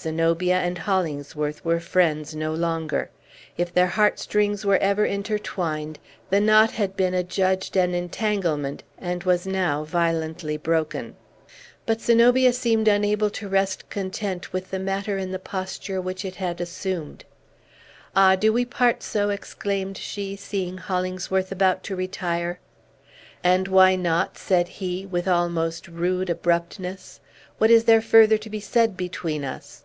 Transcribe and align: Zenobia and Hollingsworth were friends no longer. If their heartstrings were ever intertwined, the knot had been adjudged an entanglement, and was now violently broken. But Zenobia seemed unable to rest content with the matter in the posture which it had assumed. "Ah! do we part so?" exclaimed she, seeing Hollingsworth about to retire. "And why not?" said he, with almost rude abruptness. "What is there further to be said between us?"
Zenobia 0.00 0.54
and 0.60 0.78
Hollingsworth 0.78 1.64
were 1.64 1.80
friends 1.80 2.32
no 2.32 2.54
longer. 2.54 3.10
If 3.56 3.74
their 3.74 3.88
heartstrings 3.88 4.64
were 4.64 4.76
ever 4.78 5.04
intertwined, 5.04 5.98
the 6.30 6.38
knot 6.38 6.70
had 6.70 6.94
been 6.96 7.14
adjudged 7.14 7.76
an 7.76 7.94
entanglement, 7.96 8.84
and 8.96 9.24
was 9.24 9.44
now 9.44 9.82
violently 9.82 10.56
broken. 10.56 11.16
But 11.84 12.00
Zenobia 12.00 12.52
seemed 12.52 12.86
unable 12.86 13.28
to 13.30 13.48
rest 13.48 13.90
content 13.90 14.52
with 14.52 14.70
the 14.70 14.78
matter 14.78 15.18
in 15.18 15.32
the 15.32 15.38
posture 15.40 16.00
which 16.00 16.24
it 16.24 16.36
had 16.36 16.60
assumed. 16.60 17.24
"Ah! 18.14 18.36
do 18.36 18.52
we 18.52 18.64
part 18.64 19.02
so?" 19.02 19.30
exclaimed 19.30 19.96
she, 19.98 20.36
seeing 20.36 20.78
Hollingsworth 20.78 21.50
about 21.50 21.82
to 21.82 21.96
retire. 21.96 22.60
"And 23.42 23.66
why 23.66 23.96
not?" 23.96 24.38
said 24.38 24.68
he, 24.68 25.06
with 25.06 25.26
almost 25.26 25.88
rude 25.88 26.30
abruptness. 26.30 27.18
"What 27.58 27.72
is 27.72 27.82
there 27.82 28.00
further 28.00 28.38
to 28.38 28.48
be 28.48 28.60
said 28.60 28.96
between 28.96 29.44
us?" 29.44 29.82